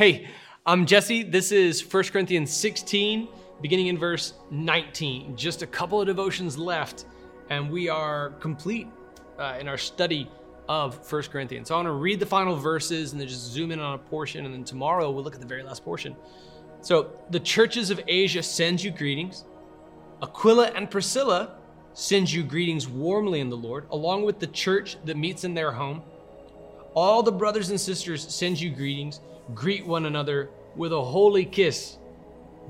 Hey, 0.00 0.28
I'm 0.64 0.86
Jesse. 0.86 1.22
This 1.22 1.52
is 1.52 1.82
1 1.82 2.04
Corinthians 2.04 2.50
16, 2.50 3.28
beginning 3.60 3.88
in 3.88 3.98
verse 3.98 4.32
19. 4.50 5.36
Just 5.36 5.60
a 5.60 5.66
couple 5.66 6.00
of 6.00 6.06
devotions 6.06 6.56
left, 6.56 7.04
and 7.50 7.70
we 7.70 7.90
are 7.90 8.30
complete 8.40 8.88
uh, 9.38 9.58
in 9.60 9.68
our 9.68 9.76
study 9.76 10.26
of 10.70 11.12
1 11.12 11.24
Corinthians. 11.24 11.68
So 11.68 11.74
I 11.74 11.76
want 11.76 11.88
to 11.88 11.92
read 11.92 12.18
the 12.18 12.24
final 12.24 12.56
verses 12.56 13.12
and 13.12 13.20
then 13.20 13.28
just 13.28 13.42
zoom 13.42 13.72
in 13.72 13.78
on 13.78 13.92
a 13.92 13.98
portion, 13.98 14.46
and 14.46 14.54
then 14.54 14.64
tomorrow 14.64 15.10
we'll 15.10 15.22
look 15.22 15.34
at 15.34 15.40
the 15.42 15.46
very 15.46 15.62
last 15.62 15.84
portion. 15.84 16.16
So 16.80 17.10
the 17.28 17.40
churches 17.40 17.90
of 17.90 18.00
Asia 18.08 18.42
send 18.42 18.82
you 18.82 18.90
greetings. 18.90 19.44
Aquila 20.22 20.68
and 20.68 20.90
Priscilla 20.90 21.58
send 21.92 22.32
you 22.32 22.42
greetings 22.42 22.88
warmly 22.88 23.40
in 23.40 23.50
the 23.50 23.56
Lord, 23.58 23.84
along 23.90 24.24
with 24.24 24.38
the 24.38 24.46
church 24.46 24.96
that 25.04 25.18
meets 25.18 25.44
in 25.44 25.52
their 25.52 25.72
home. 25.72 26.00
All 26.94 27.22
the 27.22 27.32
brothers 27.32 27.68
and 27.68 27.78
sisters 27.78 28.26
send 28.34 28.58
you 28.58 28.70
greetings 28.70 29.20
greet 29.54 29.86
one 29.86 30.06
another 30.06 30.50
with 30.76 30.92
a 30.92 31.02
holy 31.02 31.44
kiss. 31.44 31.98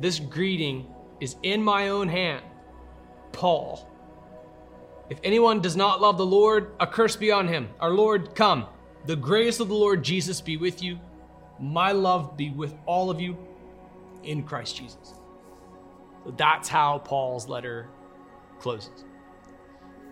This 0.00 0.18
greeting 0.18 0.86
is 1.20 1.36
in 1.42 1.62
my 1.62 1.88
own 1.88 2.08
hand. 2.08 2.42
Paul. 3.32 3.86
If 5.08 5.18
anyone 5.24 5.60
does 5.60 5.76
not 5.76 6.00
love 6.00 6.18
the 6.18 6.26
Lord, 6.26 6.72
a 6.78 6.86
curse 6.86 7.16
be 7.16 7.32
on 7.32 7.48
him. 7.48 7.68
Our 7.80 7.90
Lord, 7.90 8.34
come. 8.34 8.66
The 9.06 9.16
grace 9.16 9.60
of 9.60 9.68
the 9.68 9.74
Lord 9.74 10.02
Jesus 10.02 10.40
be 10.40 10.56
with 10.56 10.82
you. 10.82 10.98
My 11.58 11.92
love 11.92 12.36
be 12.36 12.50
with 12.50 12.74
all 12.86 13.10
of 13.10 13.20
you 13.20 13.36
in 14.22 14.42
Christ 14.44 14.76
Jesus. 14.76 15.14
So 16.24 16.34
that's 16.36 16.68
how 16.68 16.98
Paul's 16.98 17.48
letter 17.48 17.88
closes. 18.60 19.04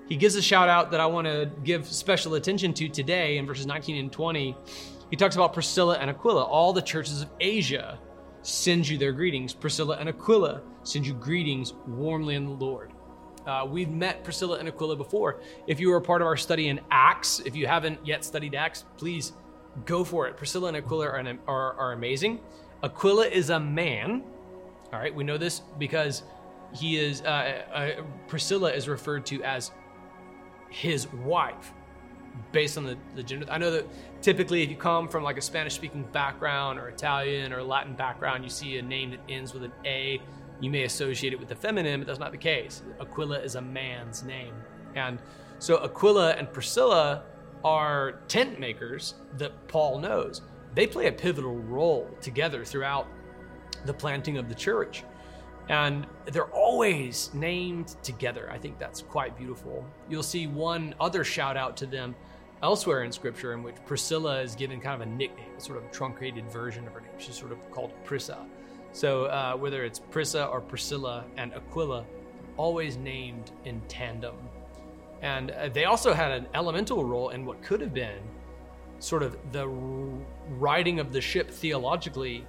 He 0.08 0.16
gives 0.16 0.34
a 0.36 0.42
shout 0.42 0.68
out 0.68 0.90
that 0.90 1.00
I 1.00 1.06
want 1.06 1.26
to 1.26 1.50
give 1.64 1.86
special 1.86 2.34
attention 2.34 2.72
to 2.74 2.88
today 2.88 3.36
in 3.36 3.46
verses 3.46 3.66
19 3.66 3.96
and 3.96 4.10
20 4.10 4.56
he 5.10 5.16
talks 5.16 5.34
about 5.34 5.52
Priscilla 5.52 5.96
and 5.98 6.10
Aquila. 6.10 6.44
All 6.44 6.72
the 6.72 6.82
churches 6.82 7.22
of 7.22 7.30
Asia 7.40 7.98
send 8.42 8.86
you 8.86 8.98
their 8.98 9.12
greetings. 9.12 9.52
Priscilla 9.54 9.96
and 9.98 10.08
Aquila 10.08 10.62
send 10.82 11.06
you 11.06 11.14
greetings 11.14 11.72
warmly 11.86 12.34
in 12.34 12.44
the 12.44 12.52
Lord. 12.52 12.92
Uh, 13.46 13.64
we've 13.66 13.88
met 13.88 14.22
Priscilla 14.24 14.58
and 14.58 14.68
Aquila 14.68 14.96
before. 14.96 15.40
If 15.66 15.80
you 15.80 15.88
were 15.88 15.96
a 15.96 16.02
part 16.02 16.20
of 16.20 16.26
our 16.26 16.36
study 16.36 16.68
in 16.68 16.80
Acts, 16.90 17.40
if 17.40 17.56
you 17.56 17.66
haven't 17.66 18.04
yet 18.06 18.24
studied 18.24 18.54
Acts, 18.54 18.84
please 18.98 19.32
go 19.86 20.04
for 20.04 20.26
it. 20.26 20.36
Priscilla 20.36 20.68
and 20.68 20.76
Aquila 20.76 21.06
are, 21.06 21.38
are, 21.46 21.72
are 21.74 21.92
amazing. 21.92 22.40
Aquila 22.82 23.26
is 23.26 23.50
a 23.50 23.58
man. 23.58 24.22
All 24.92 24.98
right, 24.98 25.14
we 25.14 25.24
know 25.24 25.38
this 25.38 25.60
because 25.78 26.22
he 26.74 26.98
is, 26.98 27.22
uh, 27.22 27.62
uh, 27.72 27.90
Priscilla 28.26 28.70
is 28.72 28.88
referred 28.88 29.24
to 29.26 29.42
as 29.42 29.70
his 30.68 31.10
wife 31.12 31.72
based 32.52 32.78
on 32.78 32.84
the, 32.84 32.96
the 33.14 33.22
gender. 33.22 33.46
I 33.50 33.58
know 33.58 33.70
that 33.70 33.86
typically 34.22 34.62
if 34.62 34.70
you 34.70 34.76
come 34.76 35.08
from 35.08 35.22
like 35.22 35.38
a 35.38 35.42
Spanish 35.42 35.74
speaking 35.74 36.04
background 36.12 36.78
or 36.78 36.88
Italian 36.88 37.52
or 37.52 37.62
Latin 37.62 37.94
background, 37.94 38.44
you 38.44 38.50
see 38.50 38.78
a 38.78 38.82
name 38.82 39.10
that 39.10 39.20
ends 39.28 39.54
with 39.54 39.64
an 39.64 39.72
A, 39.84 40.20
you 40.60 40.70
may 40.70 40.84
associate 40.84 41.32
it 41.32 41.38
with 41.38 41.48
the 41.48 41.56
feminine, 41.56 42.00
but 42.00 42.06
that's 42.06 42.18
not 42.18 42.32
the 42.32 42.38
case. 42.38 42.82
Aquila 43.00 43.38
is 43.40 43.54
a 43.54 43.60
man's 43.60 44.24
name. 44.24 44.54
And 44.94 45.18
so 45.58 45.76
Aquila 45.84 46.32
and 46.32 46.52
Priscilla 46.52 47.22
are 47.64 48.20
tent 48.28 48.58
makers 48.58 49.14
that 49.36 49.68
Paul 49.68 49.98
knows. 49.98 50.42
They 50.74 50.86
play 50.86 51.06
a 51.06 51.12
pivotal 51.12 51.56
role 51.56 52.08
together 52.20 52.64
throughout 52.64 53.06
the 53.84 53.94
planting 53.94 54.38
of 54.38 54.48
the 54.48 54.54
church. 54.54 55.04
And 55.68 56.06
they're 56.26 56.46
always 56.46 57.30
named 57.34 57.96
together. 58.02 58.48
I 58.50 58.58
think 58.58 58.78
that's 58.78 59.02
quite 59.02 59.36
beautiful. 59.36 59.84
You'll 60.08 60.22
see 60.22 60.46
one 60.46 60.94
other 60.98 61.24
shout 61.24 61.56
out 61.56 61.76
to 61.78 61.86
them 61.86 62.14
elsewhere 62.62 63.04
in 63.04 63.12
scripture 63.12 63.52
in 63.52 63.62
which 63.62 63.76
Priscilla 63.86 64.40
is 64.40 64.54
given 64.54 64.80
kind 64.80 65.00
of 65.00 65.06
a 65.06 65.10
nickname, 65.10 65.50
a 65.56 65.60
sort 65.60 65.78
of 65.78 65.90
truncated 65.90 66.50
version 66.50 66.86
of 66.86 66.92
her 66.92 67.00
name. 67.00 67.10
She's 67.18 67.36
sort 67.36 67.52
of 67.52 67.58
called 67.70 67.92
Prisca. 68.04 68.44
So 68.92 69.26
uh, 69.26 69.54
whether 69.56 69.84
it's 69.84 69.98
Prisca 69.98 70.46
or 70.46 70.60
Priscilla 70.60 71.24
and 71.36 71.52
Aquila, 71.54 72.04
always 72.56 72.96
named 72.96 73.52
in 73.64 73.80
tandem. 73.88 74.36
And 75.22 75.50
uh, 75.50 75.68
they 75.68 75.84
also 75.84 76.12
had 76.12 76.32
an 76.32 76.46
elemental 76.54 77.04
role 77.04 77.30
in 77.30 77.44
what 77.44 77.62
could 77.62 77.80
have 77.80 77.94
been 77.94 78.20
sort 78.98 79.22
of 79.22 79.36
the 79.52 79.66
riding 80.58 81.00
of 81.00 81.12
the 81.12 81.20
ship 81.20 81.50
theologically 81.50 82.46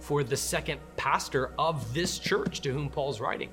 for 0.00 0.24
the 0.24 0.36
second 0.36 0.80
pastor 0.96 1.52
of 1.58 1.92
this 1.94 2.18
church 2.18 2.60
to 2.62 2.72
whom 2.72 2.88
Paul's 2.88 3.20
writing. 3.20 3.50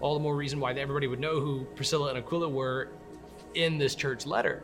All 0.00 0.14
the 0.14 0.20
more 0.20 0.36
reason 0.36 0.60
why 0.60 0.72
everybody 0.72 1.06
would 1.06 1.20
know 1.20 1.40
who 1.40 1.64
Priscilla 1.74 2.10
and 2.10 2.18
Aquila 2.18 2.48
were 2.48 2.88
in 3.54 3.78
this 3.78 3.94
church 3.94 4.26
letter. 4.26 4.62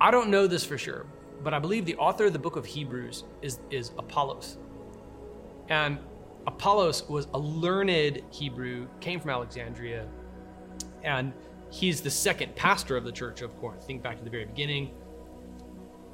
I 0.00 0.10
don't 0.10 0.30
know 0.30 0.46
this 0.46 0.64
for 0.64 0.78
sure, 0.78 1.06
but 1.42 1.52
I 1.52 1.58
believe 1.58 1.84
the 1.84 1.96
author 1.96 2.26
of 2.26 2.32
the 2.32 2.38
book 2.38 2.56
of 2.56 2.64
Hebrews 2.64 3.24
is, 3.42 3.58
is 3.70 3.90
Apollos. 3.98 4.58
And 5.68 5.98
Apollos 6.46 7.08
was 7.08 7.26
a 7.34 7.38
learned 7.38 8.22
Hebrew, 8.30 8.86
came 9.00 9.20
from 9.20 9.30
Alexandria, 9.30 10.06
and 11.02 11.32
he's 11.70 12.00
the 12.00 12.10
second 12.10 12.54
pastor 12.54 12.96
of 12.96 13.04
the 13.04 13.12
church 13.12 13.42
of 13.42 13.58
Corinth. 13.60 13.84
Think 13.84 14.02
back 14.02 14.18
to 14.18 14.24
the 14.24 14.30
very 14.30 14.46
beginning. 14.46 14.90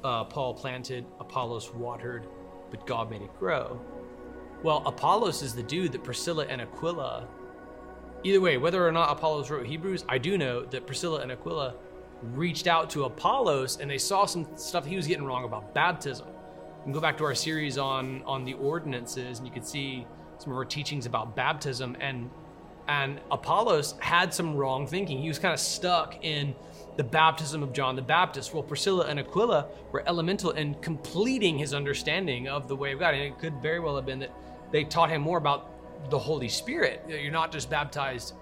Uh, 0.03 0.23
Paul 0.23 0.53
planted, 0.53 1.05
Apollos 1.19 1.73
watered, 1.73 2.27
but 2.71 2.85
God 2.85 3.09
made 3.09 3.21
it 3.21 3.39
grow. 3.39 3.79
Well, 4.63 4.83
Apollos 4.85 5.41
is 5.41 5.53
the 5.53 5.63
dude 5.63 5.91
that 5.91 6.03
Priscilla 6.03 6.45
and 6.47 6.61
Aquila, 6.61 7.27
either 8.23 8.41
way, 8.41 8.57
whether 8.57 8.85
or 8.85 8.91
not 8.91 9.11
Apollos 9.11 9.49
wrote 9.51 9.65
Hebrews, 9.65 10.05
I 10.09 10.17
do 10.17 10.37
know 10.37 10.65
that 10.65 10.87
Priscilla 10.87 11.21
and 11.21 11.31
Aquila 11.31 11.75
reached 12.33 12.67
out 12.67 12.89
to 12.91 13.05
Apollos 13.05 13.79
and 13.79 13.89
they 13.89 13.97
saw 13.97 14.25
some 14.25 14.47
stuff 14.55 14.85
he 14.85 14.95
was 14.95 15.07
getting 15.07 15.25
wrong 15.25 15.43
about 15.43 15.73
baptism. 15.73 16.27
You 16.27 16.83
can 16.83 16.91
go 16.93 16.99
back 16.99 17.17
to 17.17 17.25
our 17.25 17.35
series 17.35 17.77
on 17.77 18.23
on 18.23 18.45
the 18.45 18.53
ordinances, 18.53 19.39
and 19.39 19.47
you 19.47 19.53
can 19.53 19.63
see 19.63 20.05
some 20.37 20.51
of 20.51 20.57
our 20.57 20.65
teachings 20.65 21.05
about 21.05 21.35
baptism. 21.35 21.97
And 21.99 22.29
and 22.87 23.19
Apollos 23.31 23.95
had 23.99 24.33
some 24.33 24.55
wrong 24.55 24.85
thinking. 24.85 25.19
He 25.19 25.27
was 25.27 25.39
kind 25.39 25.53
of 25.53 25.59
stuck 25.59 26.23
in 26.23 26.53
the 26.97 27.03
baptism 27.03 27.63
of 27.63 27.73
John 27.73 27.95
the 27.95 28.01
Baptist. 28.01 28.53
Well, 28.53 28.63
Priscilla 28.63 29.07
and 29.07 29.19
Aquila 29.19 29.67
were 29.91 30.03
elemental 30.07 30.51
in 30.51 30.75
completing 30.75 31.57
his 31.57 31.73
understanding 31.73 32.47
of 32.47 32.67
the 32.67 32.75
way 32.75 32.93
of 32.93 32.99
God. 32.99 33.15
And 33.15 33.23
it 33.23 33.39
could 33.39 33.61
very 33.61 33.79
well 33.79 33.95
have 33.95 34.05
been 34.05 34.19
that 34.19 34.31
they 34.71 34.83
taught 34.83 35.09
him 35.09 35.21
more 35.21 35.37
about 35.37 35.71
the 36.09 36.19
Holy 36.19 36.49
Spirit. 36.49 37.03
You're 37.07 37.31
not 37.31 37.51
just 37.51 37.69
baptized 37.69 38.33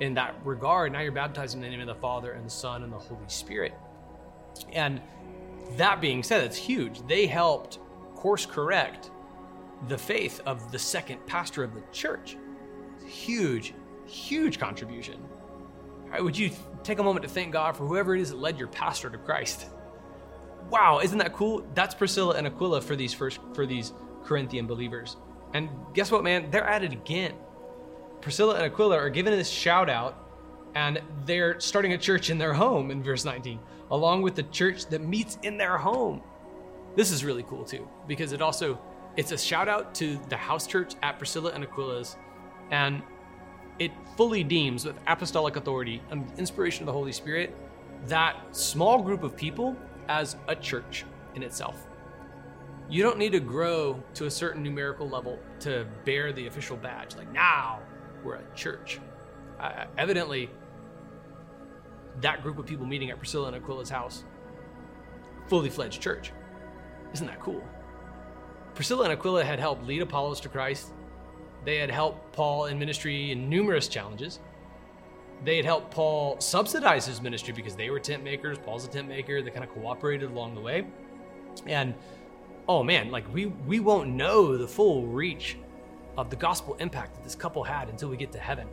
in 0.00 0.14
that 0.14 0.34
regard. 0.44 0.92
Now 0.92 1.00
you're 1.00 1.12
baptized 1.12 1.54
in 1.54 1.60
the 1.60 1.68
name 1.68 1.80
of 1.80 1.86
the 1.86 1.94
Father 1.94 2.32
and 2.32 2.44
the 2.44 2.50
Son 2.50 2.82
and 2.82 2.92
the 2.92 2.98
Holy 2.98 3.28
Spirit. 3.28 3.74
And 4.72 5.00
that 5.76 6.00
being 6.00 6.22
said, 6.22 6.44
it's 6.44 6.56
huge. 6.56 7.06
They 7.06 7.26
helped 7.26 7.78
course 8.14 8.46
correct 8.46 9.10
the 9.88 9.98
faith 9.98 10.40
of 10.46 10.70
the 10.70 10.78
second 10.78 11.26
pastor 11.26 11.64
of 11.64 11.74
the 11.74 11.82
church. 11.92 12.36
Huge, 13.04 13.74
huge 14.06 14.58
contribution. 14.60 15.18
Right, 16.08 16.22
would 16.22 16.38
you 16.38 16.50
take 16.84 16.98
a 16.98 17.02
moment 17.02 17.24
to 17.24 17.28
thank 17.28 17.52
God 17.52 17.76
for 17.76 17.86
whoever 17.86 18.14
it 18.14 18.20
is 18.20 18.30
that 18.30 18.38
led 18.38 18.58
your 18.58 18.68
pastor 18.68 19.10
to 19.10 19.18
Christ? 19.18 19.66
Wow, 20.70 21.00
isn't 21.00 21.18
that 21.18 21.32
cool? 21.32 21.66
That's 21.74 21.94
Priscilla 21.94 22.34
and 22.36 22.46
Aquila 22.46 22.80
for 22.80 22.94
these 22.94 23.12
first 23.12 23.40
for 23.54 23.66
these 23.66 23.92
Corinthian 24.24 24.66
believers. 24.66 25.16
And 25.52 25.68
guess 25.94 26.10
what, 26.12 26.22
man? 26.22 26.50
They're 26.50 26.64
at 26.64 26.84
it 26.84 26.92
again. 26.92 27.32
Priscilla 28.22 28.54
and 28.54 28.64
Aquila 28.64 28.96
are 28.96 29.10
given 29.10 29.36
this 29.36 29.50
shout 29.50 29.90
out, 29.90 30.16
and 30.74 31.02
they're 31.26 31.60
starting 31.60 31.92
a 31.92 31.98
church 31.98 32.30
in 32.30 32.38
their 32.38 32.54
home 32.54 32.90
in 32.90 33.02
verse 33.02 33.24
19, 33.24 33.58
along 33.90 34.22
with 34.22 34.36
the 34.36 34.44
church 34.44 34.86
that 34.86 35.02
meets 35.02 35.38
in 35.42 35.58
their 35.58 35.76
home. 35.76 36.22
This 36.94 37.10
is 37.10 37.24
really 37.24 37.42
cool 37.42 37.64
too, 37.64 37.86
because 38.06 38.32
it 38.32 38.40
also 38.40 38.80
it's 39.16 39.32
a 39.32 39.38
shout 39.38 39.68
out 39.68 39.94
to 39.96 40.18
the 40.28 40.36
house 40.36 40.66
church 40.66 40.94
at 41.02 41.18
Priscilla 41.18 41.50
and 41.52 41.64
Aquila's, 41.64 42.16
and 42.70 43.02
it 43.78 43.90
fully 44.16 44.44
deems 44.44 44.84
with 44.84 44.96
apostolic 45.06 45.56
authority 45.56 46.00
and 46.10 46.30
inspiration 46.38 46.82
of 46.82 46.86
the 46.86 46.92
Holy 46.92 47.12
Spirit 47.12 47.56
that 48.06 48.36
small 48.54 49.02
group 49.02 49.22
of 49.22 49.36
people 49.36 49.76
as 50.08 50.36
a 50.48 50.54
church 50.54 51.04
in 51.34 51.42
itself. 51.42 51.86
You 52.88 53.02
don't 53.02 53.18
need 53.18 53.32
to 53.32 53.40
grow 53.40 54.02
to 54.14 54.26
a 54.26 54.30
certain 54.30 54.62
numerical 54.62 55.08
level 55.08 55.38
to 55.60 55.86
bear 56.04 56.32
the 56.32 56.46
official 56.46 56.76
badge. 56.76 57.16
Like 57.16 57.32
now, 57.32 57.80
we're 58.24 58.36
a 58.36 58.54
church. 58.54 59.00
Uh, 59.60 59.84
evidently, 59.98 60.50
that 62.20 62.42
group 62.42 62.58
of 62.58 62.66
people 62.66 62.86
meeting 62.86 63.10
at 63.10 63.18
Priscilla 63.18 63.48
and 63.48 63.56
Aquila's 63.56 63.90
house, 63.90 64.24
fully 65.46 65.70
fledged 65.70 66.00
church. 66.00 66.32
Isn't 67.12 67.26
that 67.26 67.40
cool? 67.40 67.62
Priscilla 68.74 69.04
and 69.04 69.12
Aquila 69.12 69.44
had 69.44 69.58
helped 69.58 69.84
lead 69.86 70.02
Apollos 70.02 70.40
to 70.40 70.48
Christ. 70.48 70.92
They 71.64 71.76
had 71.76 71.90
helped 71.90 72.32
Paul 72.32 72.66
in 72.66 72.78
ministry 72.78 73.30
in 73.30 73.48
numerous 73.48 73.86
challenges. 73.86 74.40
They 75.44 75.56
had 75.56 75.64
helped 75.64 75.90
Paul 75.90 76.40
subsidize 76.40 77.06
his 77.06 77.20
ministry 77.20 77.52
because 77.52 77.76
they 77.76 77.90
were 77.90 77.98
tent 77.98 78.22
makers. 78.22 78.58
Paul's 78.58 78.84
a 78.84 78.88
tent 78.88 79.08
maker. 79.08 79.42
They 79.42 79.50
kind 79.50 79.64
of 79.64 79.70
cooperated 79.70 80.30
along 80.30 80.54
the 80.54 80.60
way. 80.60 80.86
And 81.66 81.94
oh 82.68 82.82
man, 82.82 83.10
like 83.10 83.32
we 83.32 83.46
we 83.46 83.80
won't 83.80 84.08
know 84.08 84.56
the 84.56 84.68
full 84.68 85.06
reach 85.06 85.56
of 86.16 86.30
the 86.30 86.36
gospel 86.36 86.74
impact 86.74 87.14
that 87.14 87.24
this 87.24 87.34
couple 87.34 87.62
had 87.62 87.88
until 87.88 88.08
we 88.08 88.16
get 88.16 88.32
to 88.32 88.38
heaven. 88.38 88.68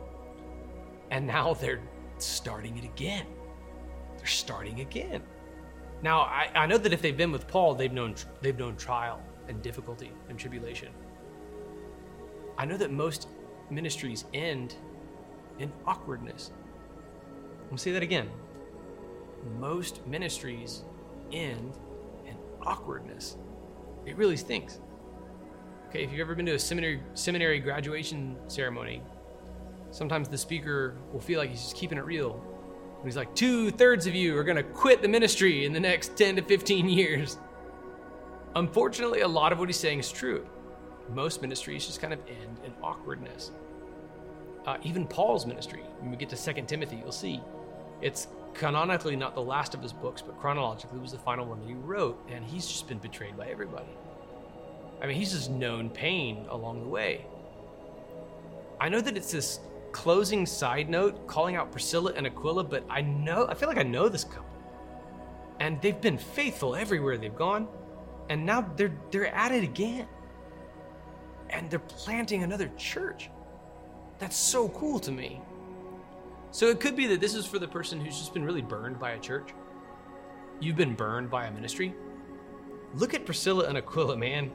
And 1.10 1.26
now 1.26 1.54
they're 1.60 1.80
starting 2.18 2.76
it 2.76 2.84
again. 2.84 3.26
They're 4.16 4.26
starting 4.26 4.80
again. 4.80 5.22
Now, 6.02 6.20
I, 6.20 6.50
I 6.54 6.66
know 6.66 6.78
that 6.78 6.92
if 6.92 7.02
they've 7.02 7.16
been 7.16 7.32
with 7.32 7.46
Paul, 7.46 7.74
they've 7.74 7.92
known 7.92 8.14
they've 8.40 8.58
known 8.58 8.76
trial 8.76 9.22
and 9.48 9.62
difficulty 9.62 10.12
and 10.28 10.38
tribulation. 10.38 10.88
I 12.56 12.64
know 12.64 12.76
that 12.76 12.90
most 12.90 13.28
ministries 13.70 14.24
end 14.34 14.76
in 15.58 15.72
awkwardness. 15.86 16.52
Let 17.62 17.72
me 17.72 17.78
say 17.78 17.92
that 17.92 18.02
again. 18.02 18.28
Most 19.58 20.06
ministries 20.06 20.84
end 21.32 21.78
in 22.26 22.36
awkwardness. 22.62 23.36
It 24.06 24.16
really 24.16 24.36
stinks. 24.36 24.80
Okay, 25.90 26.04
if 26.04 26.12
you've 26.12 26.20
ever 26.20 26.36
been 26.36 26.46
to 26.46 26.54
a 26.54 26.58
seminary 26.58 27.02
seminary 27.14 27.58
graduation 27.58 28.36
ceremony, 28.46 29.02
sometimes 29.90 30.28
the 30.28 30.38
speaker 30.38 30.96
will 31.12 31.18
feel 31.18 31.40
like 31.40 31.50
he's 31.50 31.62
just 31.62 31.74
keeping 31.74 31.98
it 31.98 32.04
real. 32.04 32.40
And 32.98 33.04
he's 33.04 33.16
like, 33.16 33.34
two 33.34 33.72
thirds 33.72 34.06
of 34.06 34.14
you 34.14 34.38
are 34.38 34.44
gonna 34.44 34.62
quit 34.62 35.02
the 35.02 35.08
ministry 35.08 35.64
in 35.64 35.72
the 35.72 35.80
next 35.80 36.16
10 36.16 36.36
to 36.36 36.42
15 36.42 36.88
years. 36.88 37.38
Unfortunately, 38.54 39.22
a 39.22 39.28
lot 39.28 39.50
of 39.50 39.58
what 39.58 39.68
he's 39.68 39.80
saying 39.80 39.98
is 39.98 40.12
true. 40.12 40.46
Most 41.12 41.42
ministries 41.42 41.86
just 41.86 42.00
kind 42.00 42.12
of 42.12 42.20
end 42.28 42.60
in 42.64 42.72
awkwardness. 42.84 43.50
Uh, 44.66 44.76
even 44.84 45.08
Paul's 45.08 45.44
ministry, 45.44 45.82
when 45.98 46.12
we 46.12 46.16
get 46.16 46.28
to 46.28 46.36
2 46.36 46.62
Timothy, 46.68 46.98
you'll 47.02 47.10
see 47.10 47.40
it's 48.00 48.28
canonically 48.54 49.16
not 49.16 49.34
the 49.34 49.42
last 49.42 49.74
of 49.74 49.82
his 49.82 49.92
books, 49.92 50.22
but 50.22 50.38
chronologically 50.38 51.00
was 51.00 51.10
the 51.10 51.18
final 51.18 51.46
one 51.46 51.58
that 51.58 51.66
he 51.66 51.74
wrote, 51.74 52.24
and 52.30 52.44
he's 52.44 52.68
just 52.68 52.86
been 52.86 52.98
betrayed 52.98 53.36
by 53.36 53.48
everybody. 53.48 53.90
I 55.02 55.06
mean, 55.06 55.16
he's 55.16 55.32
just 55.32 55.50
known 55.50 55.90
pain 55.90 56.46
along 56.50 56.82
the 56.82 56.88
way. 56.88 57.26
I 58.80 58.88
know 58.88 59.00
that 59.00 59.16
it's 59.16 59.32
this 59.32 59.60
closing 59.92 60.46
side 60.46 60.88
note 60.88 61.26
calling 61.26 61.56
out 61.56 61.72
Priscilla 61.72 62.12
and 62.16 62.26
Aquila, 62.26 62.64
but 62.64 62.84
I 62.88 63.00
know, 63.02 63.46
I 63.48 63.54
feel 63.54 63.68
like 63.68 63.78
I 63.78 63.82
know 63.82 64.08
this 64.08 64.24
couple. 64.24 64.44
And 65.58 65.80
they've 65.82 66.00
been 66.00 66.18
faithful 66.18 66.74
everywhere 66.74 67.18
they've 67.18 67.34
gone, 67.34 67.68
and 68.30 68.46
now 68.46 68.62
they're 68.76 68.96
they're 69.10 69.34
at 69.34 69.52
it 69.52 69.62
again. 69.62 70.06
And 71.50 71.68
they're 71.68 71.80
planting 71.80 72.42
another 72.42 72.70
church. 72.76 73.28
That's 74.18 74.36
so 74.36 74.68
cool 74.68 75.00
to 75.00 75.10
me. 75.10 75.40
So 76.52 76.68
it 76.68 76.80
could 76.80 76.96
be 76.96 77.06
that 77.08 77.20
this 77.20 77.34
is 77.34 77.44
for 77.44 77.58
the 77.58 77.68
person 77.68 78.00
who's 78.00 78.18
just 78.18 78.32
been 78.32 78.44
really 78.44 78.62
burned 78.62 78.98
by 78.98 79.12
a 79.12 79.18
church. 79.18 79.50
You've 80.60 80.76
been 80.76 80.94
burned 80.94 81.30
by 81.30 81.46
a 81.46 81.50
ministry. 81.50 81.94
Look 82.94 83.14
at 83.14 83.24
Priscilla 83.24 83.64
and 83.64 83.78
Aquila, 83.78 84.16
man. 84.16 84.50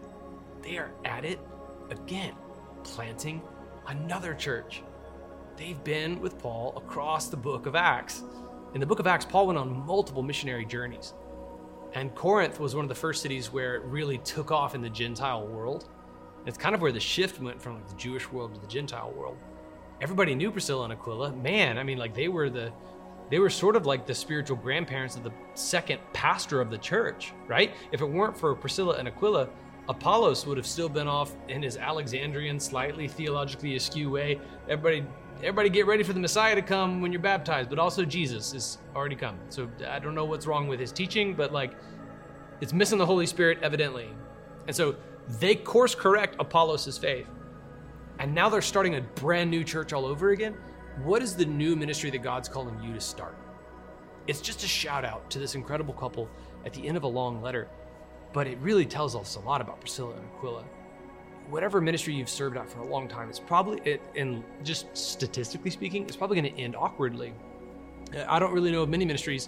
They 0.66 0.78
are 0.78 0.92
at 1.06 1.24
it 1.24 1.40
again, 1.90 2.34
planting 2.84 3.42
another 3.88 4.34
church. 4.34 4.84
They've 5.56 5.82
been 5.86 6.20
with 6.20 6.38
Paul 6.38 6.74
across 6.76 7.30
the 7.30 7.38
book 7.38 7.66
of 7.66 7.76
Acts. 7.76 8.24
In 8.74 8.82
the 8.82 8.86
book 8.86 9.00
of 9.00 9.08
Acts, 9.08 9.24
Paul 9.24 9.48
went 9.48 9.58
on 9.58 9.86
multiple 9.86 10.24
missionary 10.24 10.66
journeys. 10.66 11.14
And 11.94 12.14
Corinth 12.14 12.60
was 12.60 12.76
one 12.76 12.84
of 12.84 12.90
the 12.90 12.96
first 12.96 13.22
cities 13.22 13.54
where 13.54 13.76
it 13.76 13.84
really 13.84 14.18
took 14.18 14.52
off 14.52 14.76
in 14.76 14.82
the 14.82 14.90
Gentile 14.90 15.48
world. 15.48 15.88
It's 16.46 16.58
kind 16.58 16.76
of 16.76 16.82
where 16.82 16.92
the 16.92 17.00
shift 17.00 17.40
went 17.40 17.62
from 17.62 17.82
the 17.88 17.96
Jewish 17.96 18.30
world 18.30 18.54
to 18.56 18.60
the 18.60 18.68
Gentile 18.68 19.14
world 19.16 19.38
everybody 20.02 20.36
knew 20.36 20.52
Priscilla 20.52 20.86
and 20.86 20.94
Aquila. 20.94 21.34
Man, 21.34 21.78
I 21.78 21.84
mean, 21.84 21.98
like 21.98 22.14
they 22.14 22.28
were 22.28 22.50
the 22.50 22.72
they 23.30 23.40
were 23.40 23.50
sort 23.50 23.76
of 23.76 23.88
like 23.88 24.06
the 24.06 24.14
spiritual 24.14 24.56
grandparents 24.56 25.16
of 25.16 25.24
the 25.24 25.32
second 25.56 26.00
pastor 26.14 26.62
of 26.62 26.70
the 26.70 26.78
church, 26.78 27.34
right? 27.48 27.74
If 27.92 28.02
it 28.02 28.06
weren't 28.06 28.38
for 28.38 28.54
Priscilla 28.54 28.98
and 28.98 29.08
Aquila, 29.08 29.50
Apollos 29.88 30.46
would 30.46 30.58
have 30.58 30.66
still 30.66 30.90
been 30.90 31.08
off 31.08 31.34
in 31.48 31.62
his 31.62 31.78
Alexandrian, 31.78 32.60
slightly 32.60 33.08
theologically 33.08 33.76
askew 33.76 34.10
way. 34.10 34.40
Everybody, 34.68 35.06
everybody, 35.38 35.70
get 35.70 35.86
ready 35.86 36.04
for 36.04 36.14
the 36.14 36.20
Messiah 36.20 36.56
to 36.56 36.62
come 36.62 37.02
when 37.02 37.12
you're 37.12 37.22
baptized. 37.22 37.70
But 37.70 37.80
also 37.80 38.04
Jesus 38.04 38.54
is 38.54 38.80
already 38.96 39.16
come. 39.16 39.38
So 39.50 39.70
I 39.88 40.00
don't 40.00 40.16
know 40.16 40.26
what's 40.26 40.48
wrong 40.48 40.68
with 40.68 40.80
his 40.80 40.92
teaching, 40.92 41.36
but 41.36 41.54
like, 41.54 41.74
it's 42.62 42.74
missing 42.74 42.98
the 42.98 43.06
Holy 43.06 43.26
Spirit 43.26 43.60
evidently. 43.62 44.10
And 44.68 44.76
so 44.76 44.96
they 45.40 45.56
course 45.56 45.94
correct 45.94 46.36
Apollos' 46.40 46.98
faith 46.98 47.28
and 48.20 48.34
now 48.34 48.50
they're 48.50 48.62
starting 48.62 48.96
a 48.96 49.02
brand 49.02 49.52
new 49.52 49.64
church 49.64 49.94
all 49.94 50.06
over 50.06 50.32
again. 50.32 50.56
What 51.04 51.22
is 51.22 51.36
the 51.36 51.46
new 51.46 51.76
ministry 51.76 52.10
that 52.12 52.24
God's 52.24 52.48
calling 52.48 52.80
you 52.82 52.94
to 52.94 53.02
start? 53.02 53.36
It's 54.28 54.42
just 54.42 54.64
a 54.64 54.68
shout 54.68 55.04
out 55.04 55.30
to 55.32 55.40
this 55.40 55.56
incredible 55.56 55.94
couple 55.94 56.30
at 56.66 56.74
the 56.74 56.88
end 56.88 56.98
of 56.98 57.04
a 57.04 57.08
long 57.08 57.42
letter, 57.42 57.68
but 58.36 58.48
it 58.48 58.58
really 58.62 58.86
tells 58.86 59.16
us 59.16 59.38
a 59.38 59.40
lot 59.40 59.62
about 59.62 59.80
Priscilla 59.80 60.14
and 60.14 60.26
Aquila. 60.36 60.66
Whatever 61.50 61.80
ministry 61.80 62.14
you've 62.14 62.30
served 62.30 62.58
at 62.58 62.70
for 62.70 62.80
a 62.80 62.86
long 62.86 63.08
time, 63.08 63.30
it's 63.30 63.40
probably, 63.40 63.80
it, 63.90 64.02
and 64.14 64.44
just 64.62 64.88
statistically 64.96 65.72
speaking, 65.72 66.04
it's 66.04 66.18
probably 66.18 66.42
going 66.42 66.54
to 66.54 66.62
end 66.62 66.76
awkwardly. 66.76 67.34
I 68.28 68.38
don't 68.38 68.52
really 68.52 68.74
know 68.74 68.84
of 68.84 68.90
many 68.90 69.06
ministries 69.06 69.48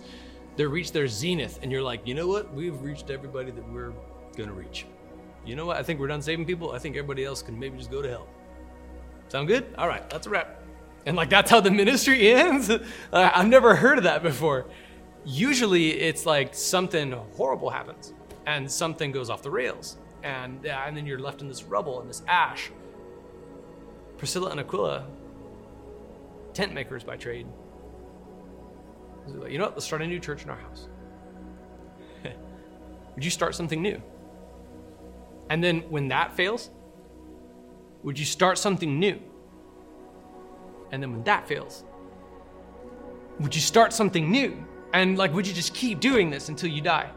that 0.56 0.70
reach 0.70 0.94
their 0.94 1.06
zenith, 1.10 1.60
and 1.62 1.70
you're 1.70 1.84
like, 1.84 2.08
you 2.08 2.14
know 2.14 2.28
what? 2.28 2.54
We've 2.54 2.82
reached 2.82 3.10
everybody 3.10 3.52
that 3.52 3.70
we're 3.70 3.92
going 4.38 4.48
to 4.48 4.56
reach. 4.56 4.86
You 5.46 5.58
know 5.58 5.66
what? 5.66 5.76
I 5.76 5.84
think 5.84 6.00
we're 6.00 6.08
done 6.08 6.22
saving 6.22 6.46
people. 6.46 6.72
I 6.72 6.80
think 6.80 6.96
everybody 6.96 7.26
else 7.26 7.42
can 7.42 7.60
maybe 7.60 7.78
just 7.78 7.92
go 7.92 8.02
to 8.02 8.08
hell. 8.08 8.28
Sound 9.28 9.50
good? 9.50 9.66
All 9.78 9.90
right, 9.90 10.10
that's 10.10 10.28
a 10.28 10.30
wrap. 10.30 10.64
And 11.06 11.18
like 11.18 11.30
that's 11.30 11.52
how 11.52 11.60
the 11.60 11.72
ministry 11.72 12.32
ends? 12.34 12.72
I've 13.12 13.48
never 13.50 13.76
heard 13.76 13.98
of 13.98 14.06
that 14.06 14.24
before. 14.24 14.68
Usually 15.26 15.90
it's 15.90 16.26
like 16.26 16.56
something 16.56 17.12
horrible 17.12 17.70
happens 17.70 18.14
and 18.48 18.72
something 18.72 19.12
goes 19.12 19.30
off 19.30 19.44
the 19.44 19.52
rails. 19.52 19.98
And, 20.24 20.66
and 20.66 20.98
then 20.98 21.06
you're 21.06 21.20
left 21.20 21.42
in 21.42 21.48
this 21.48 21.64
rubble 21.64 22.02
and 22.02 22.10
this 22.10 22.24
ash. 22.28 22.72
Priscilla 24.18 24.50
and 24.50 24.60
Aquila, 24.60 25.06
tent 26.54 26.74
makers 26.74 27.04
by 27.04 27.18
trade. 27.18 27.46
You 29.28 29.58
know 29.58 29.66
what? 29.66 29.74
Let's 29.74 29.86
start 29.86 30.02
a 30.02 30.08
new 30.08 30.20
church 30.20 30.44
in 30.44 30.50
our 30.50 30.58
house. 30.58 30.88
Would 33.16 33.24
you 33.24 33.30
start 33.30 33.54
something 33.54 33.82
new? 33.82 34.02
And 35.50 35.64
then 35.64 35.82
when 35.90 36.08
that 36.08 36.36
fails, 36.36 36.72
would 38.04 38.20
you 38.20 38.26
start 38.26 38.58
something 38.58 39.00
new? 39.00 39.20
And 40.92 41.02
then 41.02 41.12
when 41.12 41.24
that 41.24 41.48
fails, 41.48 41.84
would 43.40 43.56
you 43.56 43.62
start 43.62 43.94
something 43.94 44.30
new? 44.30 44.66
And 44.94 45.18
like, 45.18 45.34
would 45.34 45.48
you 45.48 45.54
just 45.54 45.74
keep 45.74 46.00
doing 46.00 46.30
this 46.30 46.50
until 46.50 46.70
you 46.70 46.82
die? 46.82 47.10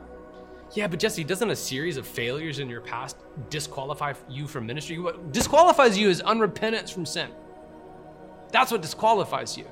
Yeah, 0.75 0.87
but 0.87 1.01
Jesse, 1.01 1.25
doesn't 1.25 1.51
a 1.51 1.57
series 1.57 1.97
of 1.97 2.07
failures 2.07 2.59
in 2.59 2.69
your 2.69 2.81
past 2.81 3.17
disqualify 3.49 4.15
you 4.29 4.47
from 4.47 4.67
ministry? 4.67 4.99
What 4.99 5.33
disqualifies 5.33 5.99
you 5.99 6.09
is 6.09 6.23
unrepentance 6.23 6.93
from 6.93 7.05
sin. 7.05 7.31
That's 8.53 8.71
what 8.71 8.81
disqualifies 8.81 9.57
you. 9.57 9.67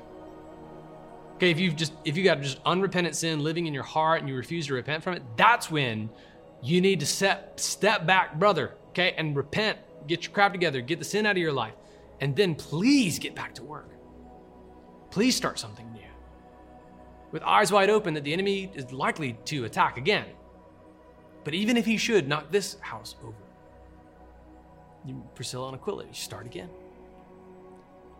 Okay, 1.35 1.51
if 1.51 1.59
you've 1.59 1.77
just 1.77 1.93
if 2.03 2.17
you 2.17 2.23
got 2.23 2.41
just 2.41 2.59
unrepentant 2.65 3.15
sin 3.15 3.39
living 3.39 3.65
in 3.65 3.73
your 3.73 3.83
heart 3.83 4.19
and 4.19 4.27
you 4.27 4.35
refuse 4.35 4.67
to 4.67 4.73
repent 4.73 5.03
from 5.03 5.13
it, 5.13 5.23
that's 5.37 5.71
when 5.71 6.09
you 6.61 6.81
need 6.81 6.99
to 6.99 7.05
step 7.05 7.59
step 7.59 8.05
back, 8.05 8.37
brother, 8.37 8.75
okay, 8.89 9.13
and 9.17 9.35
repent 9.37 9.77
get 10.07 10.23
your 10.23 10.33
crap 10.33 10.51
together, 10.51 10.81
get 10.81 10.99
the 10.99 11.05
sin 11.05 11.25
out 11.25 11.31
of 11.31 11.37
your 11.37 11.53
life, 11.53 11.73
and 12.19 12.35
then 12.35 12.55
please 12.55 13.19
get 13.19 13.35
back 13.35 13.53
to 13.55 13.63
work. 13.63 13.89
Please 15.11 15.35
start 15.35 15.57
something 15.59 15.91
new. 15.93 16.01
With 17.31 17.43
eyes 17.43 17.71
wide 17.71 17.89
open 17.89 18.13
that 18.15 18.23
the 18.23 18.33
enemy 18.33 18.71
is 18.73 18.91
likely 18.91 19.33
to 19.45 19.65
attack 19.65 19.97
again. 19.97 20.25
But 21.43 21.53
even 21.53 21.77
if 21.77 21.85
he 21.85 21.97
should, 21.97 22.27
knock 22.27 22.51
this 22.51 22.77
house 22.81 23.15
over. 23.23 23.35
Priscilla 25.35 25.69
and 25.69 25.77
Aquila, 25.77 26.05
you 26.05 26.13
start 26.13 26.45
again. 26.45 26.69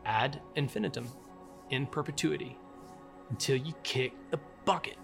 Ad 0.05 0.41
infinitum, 0.55 1.07
in 1.69 1.85
perpetuity, 1.85 2.57
until 3.29 3.57
you 3.57 3.73
kick 3.83 4.13
the 4.31 4.39
bucket. 4.65 4.97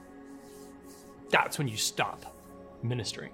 That's 1.29 1.57
when 1.57 1.67
you 1.67 1.77
stop 1.77 2.35
ministering. 2.81 3.31